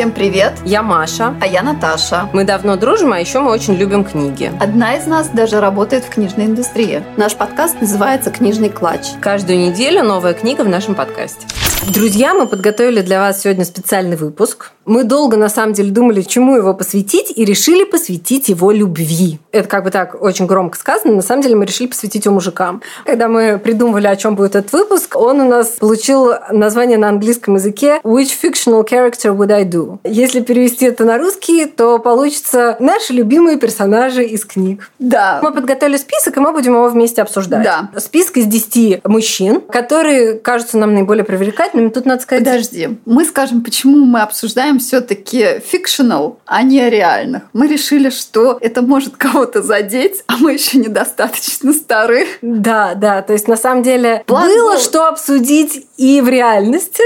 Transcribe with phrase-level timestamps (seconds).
[0.00, 0.54] Всем привет!
[0.64, 1.34] Я Маша.
[1.42, 2.30] А я Наташа.
[2.32, 4.50] Мы давно дружим, а еще мы очень любим книги.
[4.58, 7.02] Одна из нас даже работает в книжной индустрии.
[7.18, 9.08] Наш подкаст называется «Книжный клатч».
[9.20, 11.46] Каждую неделю новая книга в нашем подкасте.
[11.88, 14.72] Друзья, мы подготовили для вас сегодня специальный выпуск.
[14.84, 19.38] Мы долго, на самом деле, думали, чему его посвятить, и решили посвятить его любви.
[19.50, 21.14] Это как бы так очень громко сказано.
[21.14, 22.82] На самом деле мы решили посвятить его мужикам.
[23.06, 27.54] Когда мы придумывали, о чем будет этот выпуск, он у нас получил название на английском
[27.54, 29.98] языке «Which fictional character would I do?».
[30.04, 34.90] Если перевести это на русский, то получится «Наши любимые персонажи из книг».
[34.98, 35.40] Да.
[35.42, 37.62] Мы подготовили список, и мы будем его вместе обсуждать.
[37.62, 37.90] Да.
[37.98, 41.69] Список из 10 мужчин, которые кажутся нам наиболее привлекательными.
[41.72, 42.44] Тут надо сказать...
[42.44, 42.98] Подожди.
[43.04, 47.42] Мы скажем, почему мы обсуждаем все-таки fictional, а не реальных.
[47.52, 52.26] Мы решили, что это может кого-то задеть, а мы еще недостаточно стары.
[52.42, 53.22] Да, да.
[53.22, 54.80] То есть, на самом деле, План было был.
[54.80, 57.02] что обсудить и в реальности,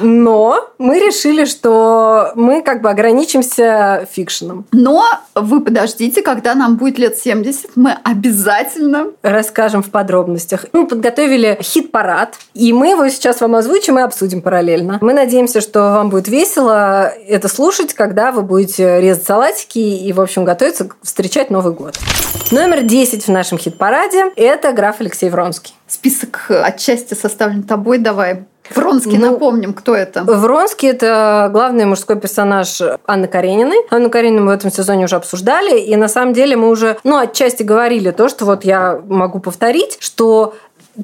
[0.00, 4.66] но мы решили, что мы как бы ограничимся fiction ом.
[4.72, 5.04] Но
[5.34, 9.08] вы подождите, когда нам будет лет 70, мы обязательно...
[9.22, 10.66] Расскажем в подробностях.
[10.72, 14.98] Мы подготовили хит-парад, и мы его сейчас вам озвучим и обсудим параллельно.
[15.00, 20.20] Мы надеемся, что вам будет весело это слушать, когда вы будете резать салатики и, в
[20.20, 21.98] общем, готовиться встречать Новый год.
[22.50, 25.74] Номер 10 в нашем хит-параде– это граф Алексей Вронский.
[25.88, 28.44] Список отчасти составлен тобой, давай.
[28.74, 30.24] Вронский, Ну, напомним, кто это.
[30.24, 33.78] Вронский– это главный мужской персонаж Анны Карениной.
[33.90, 37.18] Анну Каренину мы в этом сезоне уже обсуждали, и на самом деле мы уже, ну,
[37.18, 40.54] отчасти говорили то, что вот я могу повторить, что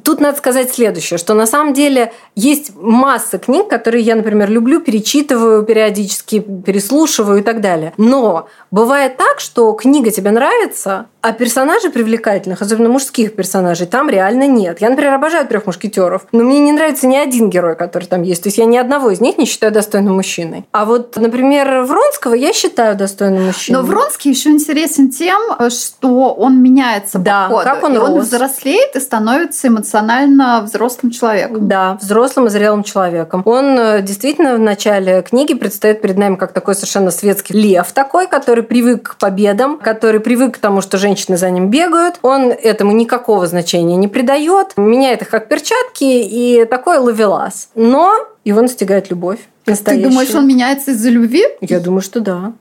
[0.05, 4.81] Тут надо сказать следующее, что на самом деле есть масса книг, которые я, например, люблю,
[4.81, 7.93] перечитываю периодически, переслушиваю и так далее.
[7.99, 14.47] Но бывает так, что книга тебе нравится, а персонажей привлекательных, особенно мужских персонажей, там реально
[14.49, 14.81] нет.
[14.81, 18.43] Я, например, обожаю трех мушкетеров, но мне не нравится ни один герой, который там есть.
[18.43, 20.65] То есть я ни одного из них не считаю достойным мужчиной.
[20.73, 23.81] А вот, например, Вронского я считаю достойным мужчиной.
[23.81, 27.69] Но Вронский еще интересен тем, что он меняется Да, по ходу.
[27.71, 28.27] как он и он рос.
[28.27, 31.69] взрослеет и становится эмоционально взрослым человеком.
[31.69, 33.43] Да, взрослым и зрелым человеком.
[33.45, 38.27] Он э, действительно в начале книги предстает перед нами как такой совершенно светский лев такой,
[38.27, 42.17] который привык к победам, который привык к тому, что женщины за ним бегают.
[42.23, 47.69] Он этому никакого значения не придает, меняет их как перчатки и такой ловелас.
[47.75, 48.13] Но
[48.45, 49.39] его настигает любовь.
[49.65, 50.09] Ты Настоящая.
[50.09, 51.45] думаешь, он меняется из-за любви?
[51.61, 52.53] Я думаю, что да.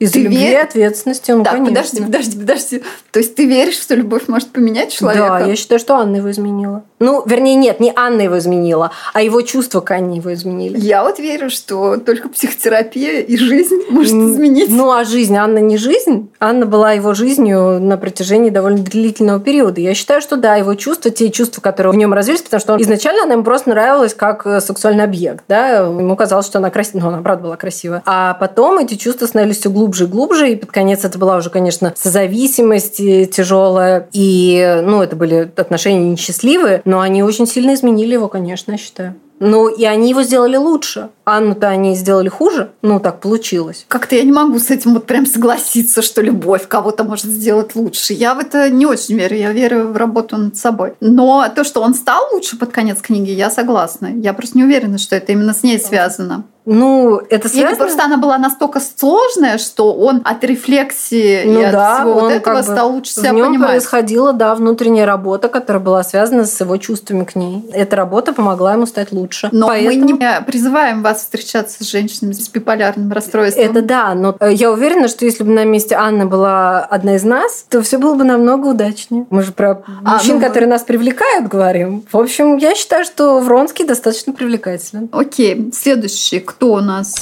[0.00, 1.74] Из-за Ты любви вер- ответственности, ну, так, конечно.
[1.76, 2.82] подожди, подожди, подожди.
[3.12, 5.38] То есть ты веришь, что любовь может поменять человека?
[5.40, 6.82] Да, я считаю, что Анна его изменила.
[6.98, 10.78] Ну, вернее, нет, не Анна его изменила, а его чувства к Анне его изменили.
[10.78, 14.68] Я вот верю, что только психотерапия и жизнь может изменить.
[14.68, 15.36] Ну, а жизнь?
[15.36, 16.28] Анна не жизнь.
[16.40, 19.80] Анна была его жизнью на протяжении довольно длительного периода.
[19.80, 22.82] Я считаю, что да, его чувства, те чувства, которые в нем развились, потому что он-
[22.82, 25.44] изначально она ему просто нравилась как э, сексуальный объект.
[25.48, 25.68] Да?
[25.86, 27.02] Ему казалось, что она красивая.
[27.02, 28.02] Ну, она, правда, была красивая.
[28.06, 31.50] А потом эти чувства становились все глубже и глубже, и под конец это была уже,
[31.50, 34.08] конечно, созависимость э, тяжелая.
[34.12, 39.14] И, ну, это были отношения несчастливые, но они очень сильно изменили его, конечно, я считаю.
[39.40, 41.10] Ну, и они его сделали лучше.
[41.24, 42.70] Анну-то они сделали хуже.
[42.82, 43.84] Ну, так получилось.
[43.88, 48.12] Как-то я не могу с этим вот прям согласиться, что любовь кого-то может сделать лучше.
[48.12, 49.36] Я в это не очень верю.
[49.36, 50.94] Я верю в работу над собой.
[51.00, 54.06] Но то, что он стал лучше под конец книги, я согласна.
[54.06, 56.44] Я просто не уверена, что это именно с ней связано.
[56.66, 57.76] Ну, это Или связано...
[57.76, 62.32] просто она была настолько сложная, что он от рефлексии Ну и от да, всего вот
[62.32, 63.68] этого как бы- стал лучше себя в нем понимать.
[63.70, 67.64] происходила, да, внутренняя работа, которая была связана с его чувствами к ней.
[67.72, 69.48] Эта работа помогла ему стать лучше.
[69.52, 70.00] Но Поэтому...
[70.00, 73.64] мы не призываем вас встречаться с женщинами с биполярным расстройством.
[73.64, 77.24] Это да, но э, я уверена, что если бы на месте Анны была одна из
[77.24, 79.26] нас, то все было бы намного удачнее.
[79.30, 82.04] Мы же про А, мужчин, ну, которые нас привлекают, говорим.
[82.10, 85.08] В общем, я считаю, что Вронский достаточно привлекателен.
[85.12, 86.44] Окей, следующий.
[86.54, 87.16] Кто у нас?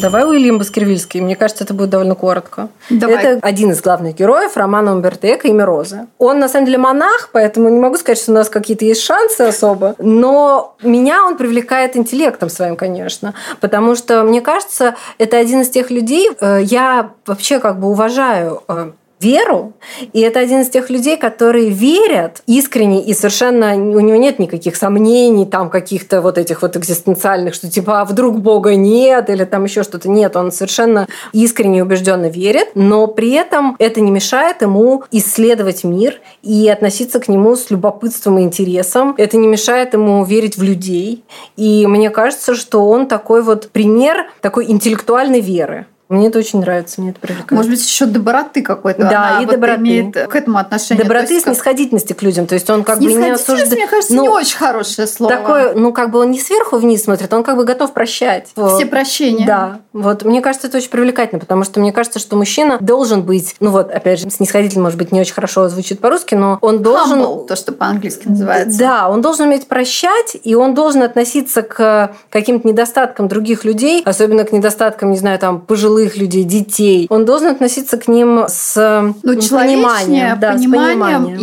[0.00, 1.20] Давай Уильям Баскервильский.
[1.20, 2.68] Мне кажется, это будет довольно коротко.
[2.88, 3.16] Давай.
[3.16, 6.06] Это один из главных героев романа Умберто Эко «Имя Розы».
[6.18, 9.40] Он, на самом деле, монах, поэтому не могу сказать, что у нас какие-то есть шансы
[9.40, 9.96] особо.
[9.98, 13.34] Но меня он привлекает интеллектом своим, конечно.
[13.60, 18.62] Потому что, мне кажется, это один из тех людей, э, я вообще как бы уважаю
[18.68, 19.72] э, веру,
[20.12, 24.76] и это один из тех людей, которые верят искренне и совершенно у него нет никаких
[24.76, 29.64] сомнений, там каких-то вот этих вот экзистенциальных, что типа а вдруг Бога нет или там
[29.64, 30.08] еще что-то.
[30.08, 35.84] Нет, он совершенно искренне и убежденно верит, но при этом это не мешает ему исследовать
[35.84, 39.14] мир и относиться к нему с любопытством и интересом.
[39.18, 41.24] Это не мешает ему верить в людей.
[41.56, 45.86] И мне кажется, что он такой вот пример такой интеллектуальной веры.
[46.08, 47.50] Мне это очень нравится, мне это привлекает.
[47.50, 49.02] Может быть, еще доброты какой-то.
[49.02, 49.80] Да, Она и вот доброты.
[49.80, 51.04] имеет к этому отношение.
[51.04, 52.46] Доброты есть и снисходительности к людям.
[52.46, 53.70] То есть он как бы не осуждает.
[53.72, 55.36] мне кажется, Ну, не очень хорошее слово.
[55.36, 58.48] Такое, ну, как бы он не сверху вниз смотрит, он как бы готов прощать.
[58.54, 59.44] Все прощения.
[59.46, 63.56] Да, вот мне кажется, это очень привлекательно, потому что мне кажется, что мужчина должен быть,
[63.60, 67.20] ну вот, опять же, снисходительно, может быть, не очень хорошо звучит по-русски, но он должен...
[67.20, 68.78] Humble, то, что по-английски называется.
[68.78, 74.44] Да, он должен уметь прощать, и он должен относиться к каким-то недостаткам других людей, особенно
[74.44, 77.06] к недостаткам, не знаю, там, пожилых людей, детей.
[77.10, 78.74] Он должен относиться к ним с
[79.22, 80.38] Ну, пониманием.
[80.40, 81.38] Да, с пониманием пониманием.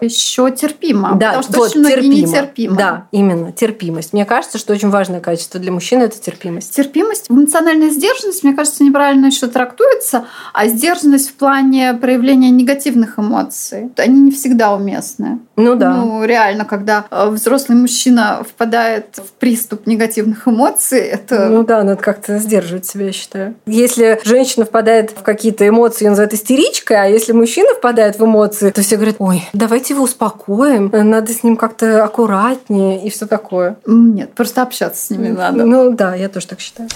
[0.00, 1.14] и еще терпимо.
[1.16, 2.16] Да, потому что вот, очень многие терпимо.
[2.28, 2.76] нетерпимы.
[2.76, 4.12] Да, именно, терпимость.
[4.12, 6.74] Мне кажется, что очень важное качество для мужчины– это терпимость.
[6.74, 13.90] Терпимость, эмоциональная сдержанность, мне кажется, неправильно еще трактуется, а сдержанность в плане проявления негативных эмоций.
[13.96, 15.38] Они не всегда уместны.
[15.56, 15.94] Ну да.
[15.94, 21.48] Ну, реально, когда э, взрослый мужчина впадает в приступ негативных эмоций, это...
[21.48, 23.54] Ну да, надо как-то сдерживать себя, я считаю.
[23.92, 28.70] Если женщина впадает в какие-то эмоции, ее называют истеричкой, а если мужчина впадает в эмоции,
[28.70, 33.76] то все говорят, ой, давайте его успокоим, надо с ним как-то аккуратнее и все такое.
[33.86, 35.64] Нет, просто общаться с ними надо.
[35.64, 36.88] Ну да, я тоже так считаю.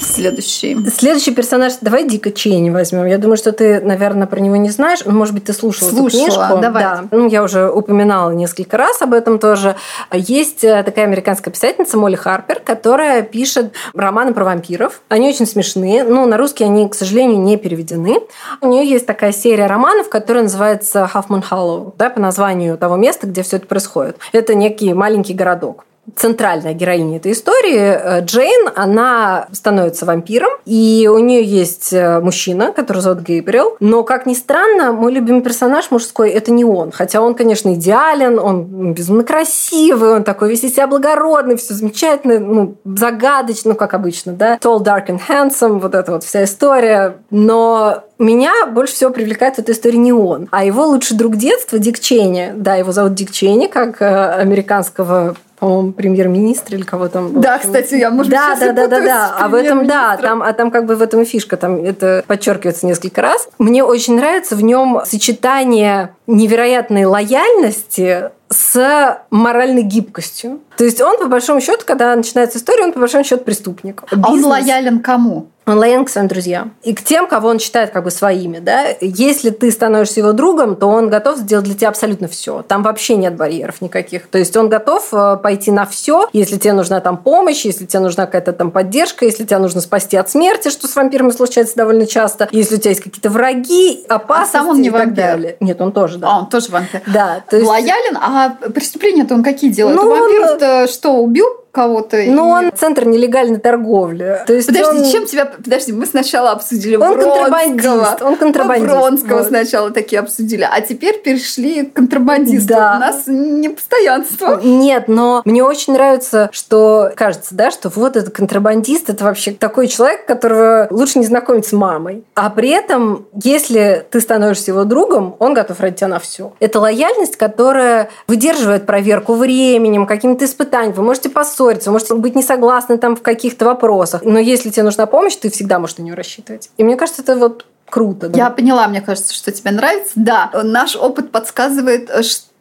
[0.00, 0.76] Следующий.
[0.90, 3.06] Следующий персонаж, давай Дика Чейни возьмем.
[3.06, 5.00] Я думаю, что ты, наверное, про него не знаешь.
[5.04, 6.58] Ну, может быть, ты слушала, Слушала, эту книжку.
[6.60, 6.82] давай.
[6.82, 7.04] Да.
[7.10, 9.76] Ну, я уже упоминала несколько раз об этом тоже.
[10.12, 15.00] Есть э, такая американская писательница Молли Харпер, которая пишет романы про вампиров.
[15.08, 16.04] Они очень смешные.
[16.04, 18.20] Ну, на русский они, к сожалению, не переведены.
[18.62, 23.26] У нее есть такая серия романов, которая называется Halfmoon Hollow, да, по названию того места,
[23.26, 24.16] где все это происходит.
[24.32, 25.84] Это некий маленький городок
[26.16, 32.72] центральная героиня этой истории, э, Джейн, она становится вампиром, и у нее есть э, мужчина,
[32.72, 36.90] который зовут Гейбриэл, но, как ни странно, мой любимый персонаж мужской– это не он.
[36.90, 42.40] Хотя он, конечно, идеален, он безумно красивый, он такой весь из себя благородный, все замечательно,
[42.40, 44.56] ну, загадочно, ну, как обычно, да.
[44.56, 47.16] Tall, dark and handsome, вот эта вот вся история.
[47.30, 51.78] Но меня больше всего привлекает в этой истории не он, а его лучший друг детства
[51.78, 52.52] Дик Чейни.
[52.56, 57.40] Да, его зовут Дик Чейни, как э, американского по-моему, премьер-министр или кого там.
[57.40, 59.28] Да, кстати, я, может да, быть, да, да, да, да.
[59.28, 61.84] с А в этом, да, там, а там как бы в этом и фишка, там
[61.84, 63.48] это подчеркивается несколько раз.
[63.60, 70.58] Мне очень нравится в нем сочетание невероятной лояльности с моральной гибкостью.
[70.76, 74.02] То есть он, по большому счету, когда начинается история, он, по большому счету, преступник.
[74.10, 75.46] А он Бизнес- лоялен кому?
[75.66, 76.74] Он лоялен к своим друзьям.
[76.82, 78.58] И к тем, кого он считает как бы своими.
[78.58, 78.86] Да?
[79.00, 82.62] Если ты становишься его другом, то он готов сделать для тебя абсолютно все.
[82.66, 84.26] Там вообще нет барьеров никаких.
[84.28, 88.00] То есть он готов э, пойти на все, если тебе нужна там помощь, если тебе
[88.00, 92.06] нужна какая-то там поддержка, если тебя нужно спасти от смерти, что с вампирами случается довольно
[92.06, 95.14] часто, если у тебя есть какие-то враги, опасности А сам он не вампир?
[95.14, 95.56] далее.
[95.60, 96.28] Нет, он тоже, да.
[96.28, 97.02] А, он тоже вампир.
[97.06, 97.68] Да, то есть...
[97.68, 99.96] Лоялен, а преступления-то он какие делает?
[99.96, 102.18] Ну, он- Вампир-то что, убил кого-то?
[102.26, 104.42] Ну, И- он центр нелегальной торговли.
[104.46, 105.46] То есть Подожди, он- чем тебя...
[105.46, 107.32] Подожди, мы сначала обсудили Он Вронского.
[107.44, 108.92] контрабандист, он контрабандист.
[108.92, 109.46] Мы Вронского Вот.
[109.48, 112.68] сначала такие обсудили, а теперь перешли к контрабандисту.
[112.68, 112.94] Да.
[112.96, 114.60] У нас непостоянство.
[114.62, 119.88] Нет, но мне очень нравится, что кажется, да, что вот этот контрабандист, это вообще такой
[119.88, 122.24] человек, которого лучше не знакомить с мамой.
[122.34, 126.52] А при этом, если ты становишься его другом, он готов ради тебя на все.
[126.60, 130.94] Это лояльность, которая выдерживает проверку временем, какими-то испытаниями.
[130.96, 134.22] Вы можете поссориться, вы можете быть не согласны там в каких-то вопросах.
[134.24, 136.70] Но если тебе нужна помощь, ты всегда можешь на нее рассчитывать.
[136.76, 138.28] И мне кажется, это вот круто.
[138.28, 138.38] да.
[138.38, 140.12] Я поняла, мне кажется, что тебе нравится.
[140.14, 142.51] Да, наш опыт подсказывает, что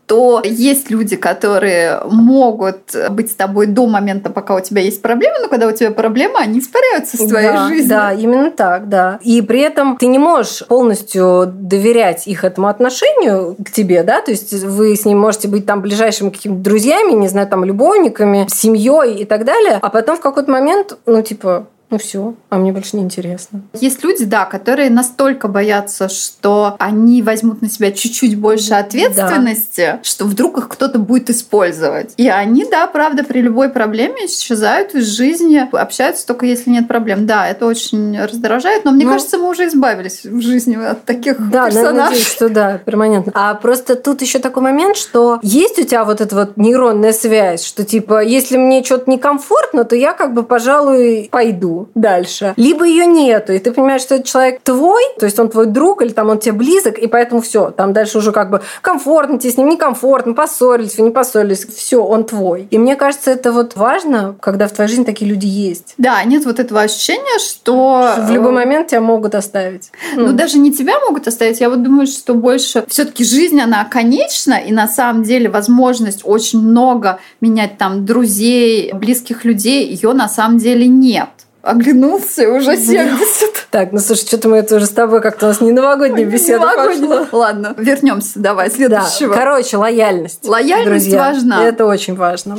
[0.44, 5.48] есть люди, которые могут быть с тобой до момента, пока у тебя есть проблемы, но
[5.48, 7.90] когда у тебя проблемы, они испаряются с твоей да, жизни.
[7.90, 9.20] Да, именно так, да.
[9.24, 14.32] И при этом ты не можешь полностью доверять их этому отношению к тебе, да, то
[14.32, 19.22] есть вы с ним можете быть там ближайшими какими-то друзьями, не знаю, там любовниками, семьей
[19.22, 22.96] и так далее, а потом в какой-то момент, ну типа, ну все, а мне больше
[22.96, 23.62] не интересно.
[23.74, 30.26] Есть люди, да, которые настолько боятся, что они возьмут на себя чуть-чуть больше ответственности, что
[30.26, 32.14] вдруг их кто-то будет использовать.
[32.18, 37.26] И они, да, правда, при любой проблеме исчезают из жизни, общаются только если нет проблем.
[37.26, 41.38] Да, это очень раздражает, но мне Ну, кажется, мы уже избавились в жизни от таких
[41.50, 42.22] Да, надеюсь, персонажей.
[42.22, 43.32] что да, перманентно.
[43.36, 47.66] А просто тут еще такой момент, что есть у тебя вот эта вот нейронная связь,
[47.66, 52.54] что типа, если мне что-то некомфортно, то я как бы, пожалуй, пойду дальше.
[52.58, 56.02] Либо ее нету, и ты понимаешь, что этот человек твой, то есть он твой друг,
[56.02, 59.52] или там он тебе близок, и поэтому все, там дальше уже как бы комфортно тебе
[59.52, 62.68] с ним, некомфортно, поссорились, вы не поссорились, все, он твой.
[62.72, 65.94] И мне кажется, это вот важно, когда в твоей жизни такие люди есть.
[65.98, 68.14] Да, нет вот этого ощущения, что...
[68.18, 69.92] В любой момент тебя могут оставить.
[70.16, 71.60] Ну, даже не тебя могут оставить.
[71.60, 76.60] Я вот думаю, что больше все-таки жизнь, она конечна, и на самом деле возможность очень
[76.60, 81.30] много менять там друзей, близких людей, ее на самом деле нет.
[81.62, 83.68] Оглянулся, уже 70.
[83.70, 86.66] Так, ну слушай, что-то мы это уже с тобой как-то у нас не новогодняя беседа
[86.76, 87.28] пошла.
[87.32, 89.34] Ладно, вернемся давай, следующего.
[89.34, 89.40] Да.
[89.40, 90.46] Короче, лояльность.
[90.48, 91.20] Лояльность друзья.
[91.20, 91.64] важна.
[91.64, 92.58] Это очень важно.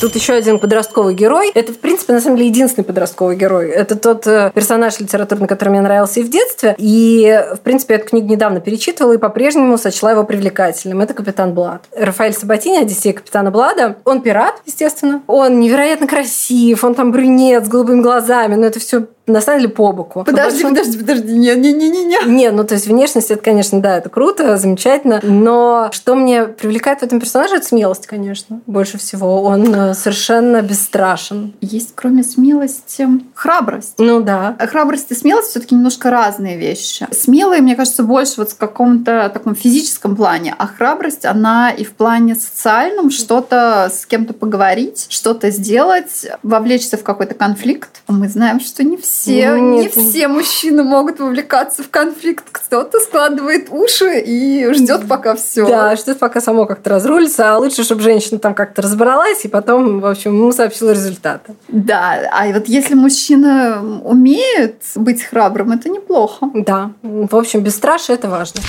[0.00, 1.50] Тут еще один подростковый герой.
[1.54, 3.68] Это, в принципе, на самом деле, единственный подростковый герой.
[3.68, 6.76] Это тот э, персонаж литературный, который мне нравился и в детстве.
[6.78, 11.00] И, в принципе, эту книгу недавно перечитывала и по-прежнему сочла его привлекательным.
[11.00, 11.82] Это «Капитан Блад».
[11.96, 13.96] Рафаэль Сабатини, «Одиссея капитана Блада».
[14.04, 15.22] Он пират, естественно.
[15.26, 19.72] Он невероятно красив, он там брюнет с голубыми глазами, но это все на самом деле
[19.72, 20.24] по боку.
[20.24, 20.74] Подожди, большому...
[20.74, 22.18] подожди, подожди, не, не, не, не, не.
[22.26, 27.00] Не, ну то есть внешность это, конечно, да, это круто, замечательно, но что мне привлекает
[27.00, 29.42] в этом персонаже, это смелость, конечно, больше всего.
[29.42, 31.54] Он э, совершенно бесстрашен.
[31.60, 33.94] Есть, кроме смелости, храбрость.
[33.98, 34.56] Ну да.
[34.58, 37.06] А храбрость и смелость все-таки немножко разные вещи.
[37.12, 41.92] Смелые, мне кажется, больше вот в каком-то таком физическом плане, а храбрость, она и в
[41.92, 48.02] плане социальном что-то с кем-то поговорить, что-то сделать, вовлечься в какой-то конфликт.
[48.08, 52.44] Мы знаем, что не все ну, не все мужчины могут вовлекаться в конфликт.
[52.50, 55.66] Кто-то складывает уши и ждет пока все.
[55.66, 57.52] Да, ждет пока само как-то разрулится.
[57.52, 61.54] А лучше, чтобы женщина там как-то разобралась и потом, в общем, ему сообщила результаты.
[61.68, 66.50] Да, а вот если мужчина умеет быть храбрым, это неплохо.
[66.54, 68.60] Да, в общем, бесстрашие это важно.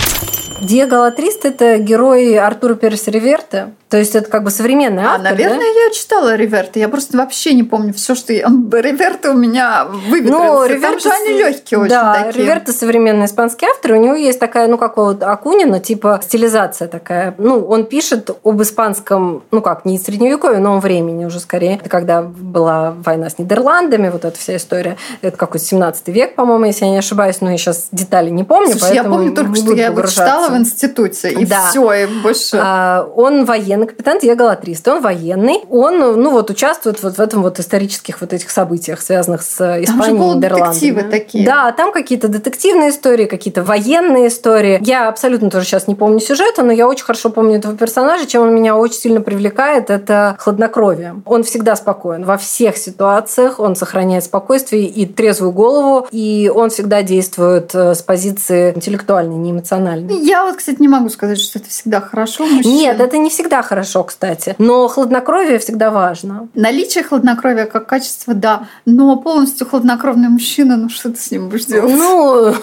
[0.62, 3.72] Диего Латрист– это герой Артура Переса Реверта.
[3.90, 5.86] То есть это как бы современный а, автор, А, наверное, да?
[5.86, 6.78] я читала Реверта.
[6.78, 8.42] Я просто вообще не помню все, что я...
[8.42, 10.44] Реверта у меня выветрился.
[10.44, 10.90] Ну, Реверта...
[10.90, 12.44] Там же они легкие очень да, такие.
[12.44, 13.94] Реверта современный испанский автор.
[13.94, 17.34] У него есть такая, ну, как у Акунина, типа стилизация такая.
[17.40, 21.78] Ну, он пишет об испанском, ну как, не средневековье, но времени уже скорее.
[21.78, 24.98] Это когда была война с Нидерландами, вот эта вся история.
[25.24, 27.42] Это какой-то 17 век, по-моему, если я не ошибаюсь.
[27.42, 30.58] Но я сейчас детали не помню, Слушай, я помню только, что я его читала в
[30.58, 31.70] институте, и да.
[31.70, 32.60] все, и больше...
[32.62, 37.42] А, он военный капитан Диего Латрист, он военный, он, ну вот, участвует вот в этом
[37.42, 40.74] вот исторических вот этих событиях, связанных с Испанией и Нидерландами.
[40.74, 41.46] детективы такие.
[41.46, 44.80] Да, там какие-то детективные истории, какие-то военные истории.
[44.82, 48.44] Я абсолютно тоже сейчас не помню сюжета, но я очень хорошо помню этого персонажа, чем
[48.44, 51.22] он меня очень сильно привлекает, это хладнокровие.
[51.26, 57.04] Он всегда спокоен во всех ситуациях, он сохраняет спокойствие и трезвую голову, и он всегда
[57.04, 60.18] действует э, с позиции интеллектуальной, не эмоциональной.
[60.20, 62.46] Я вот, кстати, не могу сказать, что это всегда хорошо.
[62.46, 62.72] Мужчин.
[62.72, 64.56] Нет, это не всегда хорошо, кстати.
[64.58, 66.48] Но хладнокровие всегда важно.
[66.56, 68.68] Наличие хладнокровия как качество, да.
[68.86, 71.94] Но полностью хладнокровный мужчина, ну что ты с ним будешь делать?
[71.96, 72.54] Ну,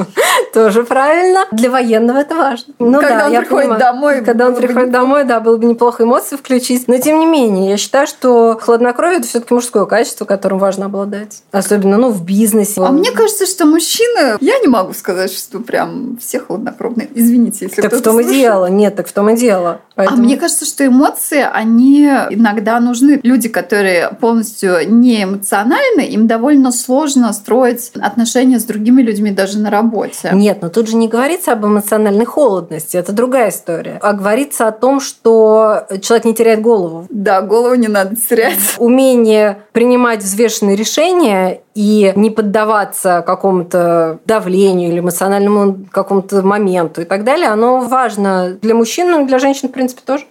[0.54, 1.44] тоже правильно.
[1.52, 2.72] Для военного это важно.
[2.78, 3.80] Ну, когда да, он приходит понимаю.
[3.80, 4.24] домой.
[4.24, 6.88] Когда он приходит домой, да, было бы неплохо эмоции включить.
[6.88, 11.42] Но тем не менее, я считаю, что хладнокровие это все-таки мужское качество, которым важно обладать.
[11.52, 12.80] Особенно, ну, в бизнесе.
[12.80, 17.10] А мне кажется, что мужчины, я не могу сказать, что прям все хладнокровные.
[17.14, 18.32] Извините, если Так в том слушает.
[18.34, 18.66] и дело.
[18.66, 19.82] Нет, так в том и дело.
[19.94, 20.18] Поэтому...
[20.18, 23.20] А мне кажется, что эмоции, они иногда нужны.
[23.22, 29.70] Люди, которые полностью не эмоциональны, им довольно сложно строить отношения с другими людьми даже на
[29.70, 30.30] работе.
[30.32, 32.96] Нет, но тут же не говорится об эмоциональной холодности.
[32.96, 33.98] Это другая история.
[34.02, 37.06] А говорится о том, что человек не теряет голову.
[37.10, 38.58] Да, голову не надо терять.
[38.78, 47.24] Умение принимать взвешенные решения и не поддаваться какому-то давлению или эмоциональному какому-то моменту и так
[47.24, 50.24] далее, оно важно для мужчин, но и для женщин, в принципе, тоже.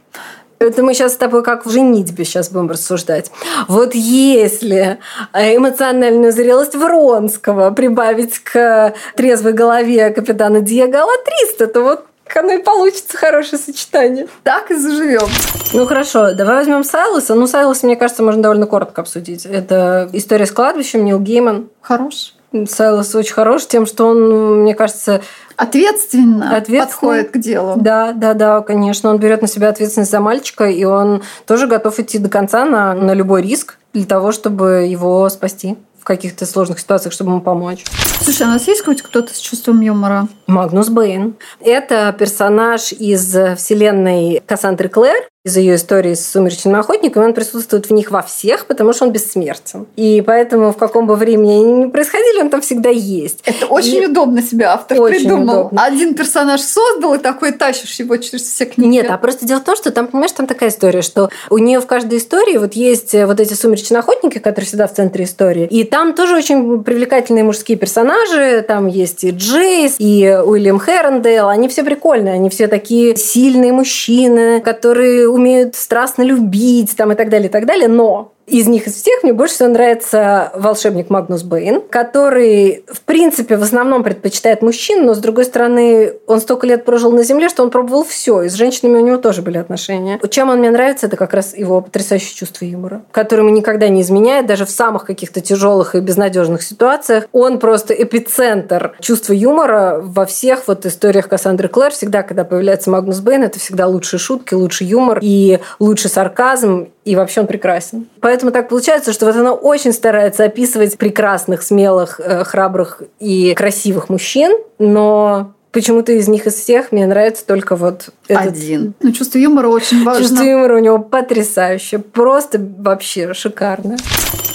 [0.59, 3.31] Это мы сейчас с тобой как в женитьбе сейчас будем рассуждать.
[3.67, 4.99] Вот если
[5.33, 12.05] эмоциональную зрелость Вронского прибавить к трезвой голове капитана Диего Алатриста, то вот
[12.35, 14.27] оно и получится хорошее сочетание.
[14.43, 15.27] Так и заживем.
[15.73, 17.35] Ну хорошо, давай возьмем Сайлоса.
[17.35, 19.45] Ну, Сайлоса, мне кажется, можно довольно коротко обсудить.
[19.45, 21.69] Это история с кладбищем, Нил Гейман.
[21.81, 22.33] Хорош.
[22.67, 25.21] Сайлос очень хорош тем, что он, мне кажется,
[25.55, 27.73] ответственно, ответственно подходит к делу.
[27.77, 29.09] Да, да, да, конечно.
[29.09, 32.93] Он берет на себя ответственность за мальчика, и он тоже готов идти до конца на,
[32.93, 37.85] на любой риск для того, чтобы его спасти в каких-то сложных ситуациях, чтобы ему помочь.
[38.19, 40.27] Слушай, а у нас есть хоть кто-то с чувством юмора?
[40.47, 41.35] Магнус Бэйн.
[41.61, 47.93] Это персонаж из вселенной Кассандры Клэр из ее истории с «Сумеречным охотником», он присутствует в
[47.93, 49.87] них во всех, потому что он бессмертен.
[49.97, 53.41] И поэтому в каком бы времени они ни происходили, он там всегда есть.
[53.43, 54.07] Это очень и...
[54.07, 55.59] удобно себе автор очень придумал.
[55.59, 55.83] Удобно.
[55.83, 58.89] Один персонаж создал, и такой тащишь его через все книги.
[58.89, 61.81] Нет, а просто дело в том, что там, понимаешь, там такая история, что у нее
[61.81, 65.67] в каждой истории вот есть вот эти «Сумеречные охотники», которые всегда в центре истории.
[65.69, 68.63] И там тоже очень привлекательные мужские персонажи.
[68.65, 71.49] Там есть и Джейс, и Уильям Хэррондейл.
[71.49, 77.29] Они все прикольные, они все такие сильные мужчины, которые умеют страстно любить там, и так
[77.29, 77.87] далее, и так далее.
[77.87, 83.57] Но из них из всех мне больше всего нравится волшебник Магнус Бэйн, который, в принципе,
[83.57, 87.63] в основном предпочитает мужчин, но, с другой стороны, он столько лет прожил на Земле, что
[87.63, 90.19] он пробовал все, и с женщинами у него тоже были отношения.
[90.29, 94.45] Чем он мне нравится, это как раз его потрясающее чувство юмора, которое никогда не изменяет,
[94.45, 97.25] даже в самых каких-то тяжелых и безнадежных ситуациях.
[97.31, 101.91] Он просто эпицентр чувства юмора во всех вот историях Кассандры Клэр.
[101.91, 107.15] Всегда, когда появляется Магнус Бэйн, это всегда лучшие шутки, лучший юмор и лучший сарказм, и
[107.15, 108.07] вообще он прекрасен.
[108.21, 114.09] Поэтому так получается, что вот она очень старается описывать прекрасных, смелых, э, храбрых и красивых
[114.09, 118.47] мужчин, но почему-то из них из всех мне нравится только вот этот...
[118.47, 118.93] один.
[119.01, 120.23] Ну, чувство юмора очень важно.
[120.23, 121.99] Чувство юмора у него потрясающее.
[121.99, 123.97] Просто вообще шикарно.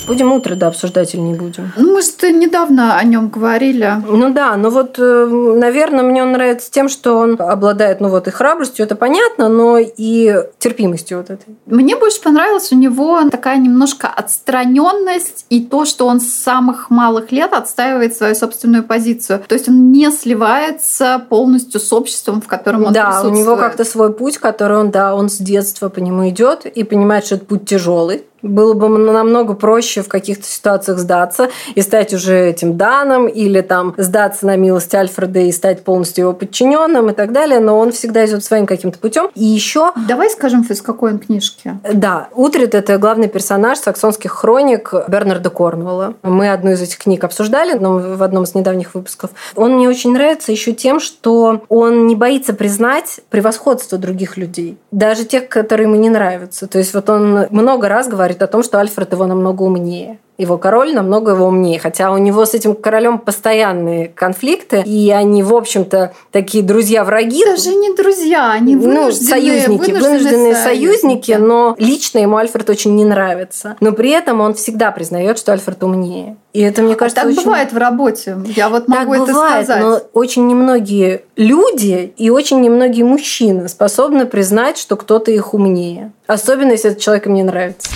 [0.08, 1.70] Будем утро, да, обсуждать или не будем?
[1.76, 3.92] Ну, мы же недавно о нем говорили.
[4.08, 8.26] Ну да, но вот, э, наверное, мне он нравится тем, что он обладает, ну вот,
[8.26, 11.56] и храбростью, это понятно, но и терпимостью вот этой.
[11.66, 17.30] Мне больше понравилась у него такая немножко отстраненность и то, что он с самых малых
[17.30, 19.42] лет отстаивает свою собственную позицию.
[19.46, 23.84] То есть он не сливается полностью с обществом, в котором он Да, у него как-то
[23.84, 27.44] свой путь, который он, да, он с детства по нему идет и понимает, что это
[27.44, 33.26] путь тяжелый, было бы намного проще в каких-то ситуациях сдаться и стать уже этим Даном
[33.26, 37.78] или там сдаться на милость Альфреда и стать полностью его подчиненным и так далее, но
[37.78, 39.30] он всегда идет своим каким-то путем.
[39.34, 39.92] И еще...
[40.08, 41.78] Давай скажем, из какой он книжки.
[41.92, 46.14] Да, Утрит– это главный персонаж саксонских хроник Бернарда Корнуэлла.
[46.22, 49.30] Мы одну из этих книг обсуждали но в одном из недавних выпусков.
[49.56, 55.24] Он мне очень нравится еще тем, что он не боится признать превосходство других людей, даже
[55.24, 56.66] тех, которые ему не нравятся.
[56.66, 60.18] То есть вот он много раз говорит говорит о том, что Альфред его намного умнее
[60.38, 61.80] его король намного его умнее.
[61.80, 67.44] Хотя у него с этим королем постоянные конфликты, и они, в общем-то, такие друзья-враги.
[67.44, 72.36] Даже не друзья, они ну, вынужденные, ну, союзники, вынужденные, вынужденные союзники, союзники, но лично ему
[72.36, 73.76] Альфред очень не нравится.
[73.80, 76.36] Но при этом он всегда признает, что Альфред умнее.
[76.52, 77.44] И это, мне кажется, а так очень...
[77.44, 78.38] бывает в работе.
[78.46, 79.82] Я вот могу так это бывает, сказать.
[79.82, 86.12] но очень немногие люди и очень немногие мужчины способны признать, что кто-то их умнее.
[86.28, 87.88] Особенно, если этот человек им не нравится.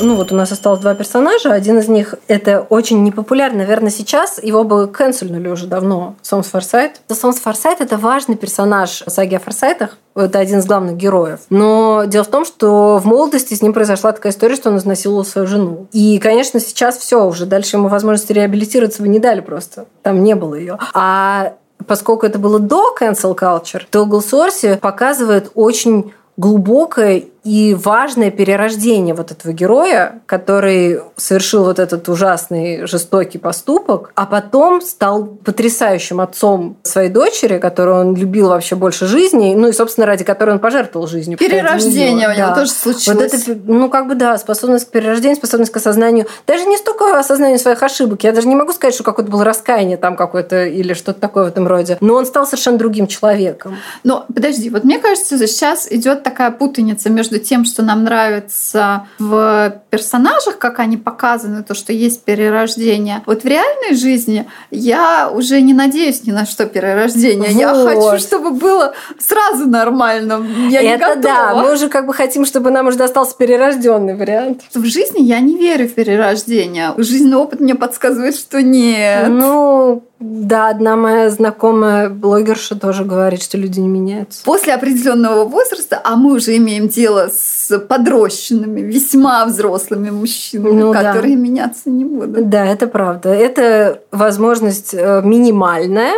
[0.00, 1.52] Ну вот у нас осталось два персонажа.
[1.52, 3.58] Один из них это очень непопулярный.
[3.58, 6.14] Наверное, сейчас его бы канцельнули уже давно.
[6.22, 7.00] Сомс Форсайт.
[7.08, 9.98] Сомс Форсайт это важный персонаж саги о Форсайтах.
[10.14, 11.40] Это один из главных героев.
[11.50, 15.24] Но дело в том, что в молодости с ним произошла такая история, что он изнасиловал
[15.24, 15.86] свою жену.
[15.92, 17.46] И, конечно, сейчас все уже.
[17.46, 19.86] Дальше ему возможности реабилитироваться бы не дали просто.
[20.02, 20.78] Там не было ее.
[20.94, 21.54] А
[21.86, 29.30] поскольку это было до cancel culture, то Голсорси показывает очень глубокое и важное перерождение вот
[29.30, 37.08] этого героя, который совершил вот этот ужасный, жестокий поступок, а потом стал потрясающим отцом своей
[37.08, 41.38] дочери, которую он любил вообще больше жизни, ну и, собственно, ради которой он пожертвовал жизнью.
[41.38, 42.54] Перерождение у него да.
[42.54, 43.32] тоже случилось.
[43.32, 46.26] Вот это, ну, как бы, да, способность к перерождению, способность к осознанию.
[46.46, 48.24] Даже не столько осознанию своих ошибок.
[48.24, 51.48] Я даже не могу сказать, что какое-то было раскаяние там какое-то или что-то такое в
[51.48, 51.96] этом роде.
[52.02, 53.78] Но он стал совершенно другим человеком.
[54.04, 59.06] Но, подожди, вот мне кажется, сейчас идет такая путаница между между тем, что нам нравится
[59.18, 63.22] в персонажах, как они показаны, то, что есть перерождение.
[63.26, 67.50] Вот в реальной жизни я уже не надеюсь ни на что перерождение.
[67.50, 67.60] Вот.
[67.60, 70.44] Я хочу, чтобы было сразу нормально.
[70.70, 71.22] Я Это не готова.
[71.22, 74.62] да, мы уже как бы хотим, чтобы нам уже достался перерожденный вариант.
[74.74, 76.92] В жизни я не верю в перерождение.
[76.96, 79.28] Жизненный опыт мне подсказывает, что нет.
[79.28, 84.42] Ну, да, одна моя знакомая блогерша тоже говорит, что люди не меняются.
[84.44, 91.36] После определенного возраста, а мы уже имеем дело с подрощенными, весьма взрослыми мужчинами, ну, которые
[91.36, 91.42] да.
[91.42, 92.48] меняться не будут.
[92.48, 93.28] Да, это правда.
[93.28, 96.14] Это возможность э, минимальная,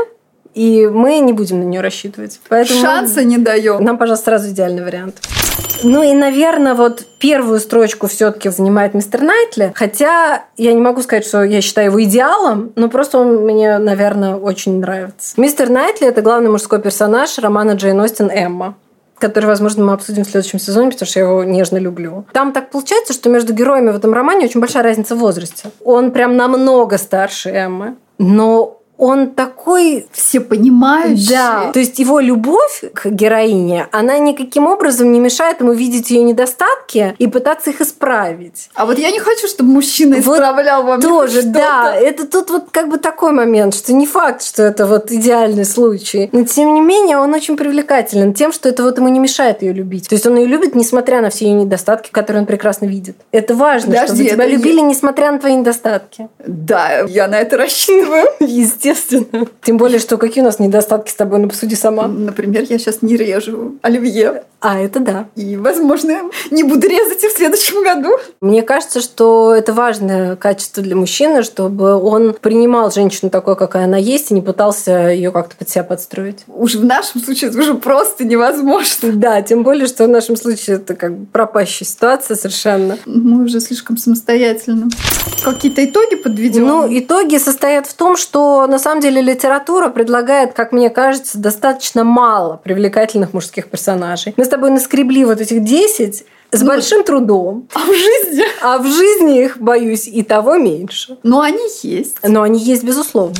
[0.54, 2.40] и мы не будем на нее рассчитывать.
[2.48, 3.82] Поэтому Шанса не даем.
[3.82, 5.20] Нам, пожалуйста, сразу идеальный вариант.
[5.82, 9.72] Ну и, наверное, вот первую строчку все-таки занимает мистер Найтли.
[9.74, 14.36] Хотя я не могу сказать, что я считаю его идеалом, но просто он мне, наверное,
[14.36, 15.40] очень нравится.
[15.40, 18.76] Мистер Найтли это главный мужской персонаж романа Джейн Остин Эмма
[19.20, 22.24] который, возможно, мы обсудим в следующем сезоне, потому что я его нежно люблю.
[22.32, 25.70] Там так получается, что между героями в этом романе очень большая разница в возрасте.
[25.84, 31.30] Он прям намного старше Эммы, но он такой всепонимающий.
[31.30, 31.70] Да.
[31.72, 37.14] То есть его любовь к героине, она никаким образом не мешает ему видеть ее недостатки
[37.18, 38.68] и пытаться их исправить.
[38.74, 41.94] А вот я не хочу, чтобы мужчина исправлял вот вам тоже, да.
[41.94, 46.28] Это тут вот как бы такой момент, что не факт, что это вот идеальный случай.
[46.32, 49.72] Но тем не менее он очень привлекателен тем, что это вот ему не мешает ее
[49.72, 50.10] любить.
[50.10, 53.16] То есть он ее любит, несмотря на все ее недостатки, которые он прекрасно видит.
[53.32, 56.28] Это важно, Подожди, чтобы тебя любили, несмотря на твои недостатки.
[56.46, 58.26] Да, я на это рассчитываю.
[58.40, 59.46] Естественно естественно.
[59.62, 62.09] Тем более, что какие у нас недостатки с тобой, ну посуди сама.
[62.09, 64.44] Например, я сейчас не режу оливье.
[64.61, 65.29] А, это да.
[65.37, 68.11] И, возможно, не буду резать и в следующем году.
[68.42, 73.96] Мне кажется, что это важное качество для мужчины, чтобы он принимал женщину такой, какая она
[73.96, 76.40] есть, и не пытался ее как-то под себя подстроить.
[76.46, 79.12] Уж в нашем случае это уже просто невозможно.
[79.12, 82.98] Да, тем более, что в нашем случае это как бы пропащая ситуация совершенно.
[83.07, 84.90] Мы уже слишком самостоятельны.
[85.42, 86.66] Какие-то итоги подведем?
[86.66, 92.02] Ну, итоги состоят в том, что на самом деле литература предлагает, как мне кажется, достаточно
[92.02, 94.34] мало привлекательных мужских персонажей.
[94.36, 97.68] Мы с тобой наскребли вот этих 10 с Ну, большим трудом.
[97.74, 98.44] А в жизни?
[98.60, 101.18] А в жизни их, боюсь, и того меньше.
[101.22, 102.16] Но они есть.
[102.24, 103.36] Но они есть, безусловно.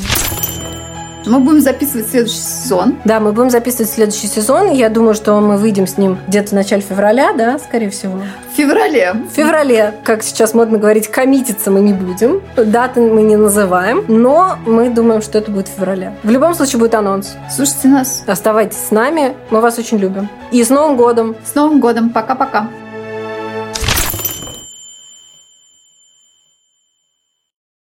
[1.25, 2.97] Мы будем записывать следующий сезон.
[3.05, 4.71] Да, мы будем записывать следующий сезон.
[4.71, 8.19] Я думаю, что мы выйдем с ним где-то в начале февраля, да, скорее всего.
[8.51, 9.13] В феврале.
[9.31, 12.41] В феврале, как сейчас модно говорить, коммититься мы не будем.
[12.55, 16.13] Даты мы не называем, но мы думаем, что это будет в феврале.
[16.23, 17.35] В любом случае будет анонс.
[17.49, 18.23] Слушайте нас.
[18.25, 20.27] Оставайтесь с нами, мы вас очень любим.
[20.51, 21.35] И с Новым годом!
[21.45, 22.09] С Новым годом.
[22.09, 22.67] Пока-пока.